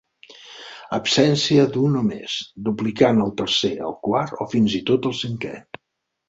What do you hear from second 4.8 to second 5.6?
i tot el cinquè.